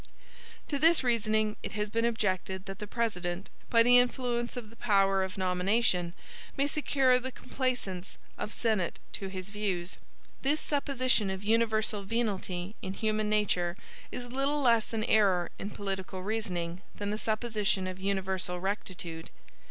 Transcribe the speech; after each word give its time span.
To 0.67 0.79
this 0.79 1.03
reasoning 1.03 1.57
it 1.61 1.73
has 1.73 1.91
been 1.91 2.05
objected 2.05 2.65
that 2.65 2.79
the 2.79 2.87
President, 2.87 3.51
by 3.69 3.83
the 3.83 3.99
influence 3.99 4.57
of 4.57 4.71
the 4.71 4.75
power 4.75 5.21
of 5.21 5.37
nomination, 5.37 6.15
may 6.57 6.65
secure 6.65 7.19
the 7.19 7.31
complaisance 7.31 8.17
of 8.35 8.49
the 8.49 8.55
Senate 8.57 8.99
to 9.13 9.27
his 9.27 9.49
views. 9.51 9.99
This 10.41 10.59
supposition 10.59 11.29
of 11.29 11.43
universal 11.43 12.03
venalty 12.03 12.73
in 12.81 12.95
human 12.95 13.29
nature 13.29 13.77
is 14.11 14.25
little 14.25 14.59
less 14.59 14.91
an 14.91 15.03
error 15.03 15.51
in 15.59 15.69
political 15.69 16.23
reasoning, 16.23 16.81
than 16.95 17.11
the 17.11 17.17
supposition 17.19 17.85
of 17.85 17.99
universal 17.99 18.59
rectitude. 18.59 19.29